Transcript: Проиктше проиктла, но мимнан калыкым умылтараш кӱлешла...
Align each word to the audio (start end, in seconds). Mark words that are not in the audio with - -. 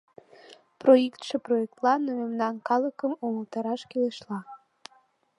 Проиктше 0.81 1.35
проиктла, 1.45 1.93
но 2.05 2.11
мимнан 2.19 2.55
калыкым 2.67 3.11
умылтараш 3.25 3.81
кӱлешла... 3.89 4.39